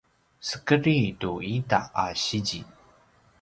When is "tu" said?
1.19-1.31